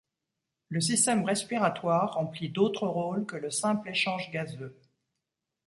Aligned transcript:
Le 0.69 0.81
système 0.81 1.23
respiratoire 1.25 2.15
remplit 2.15 2.49
d'autres 2.49 2.87
rôles 2.87 3.27
que 3.27 3.35
le 3.35 3.51
simple 3.51 3.87
échange 3.87 4.31
gazeux. 4.31 4.75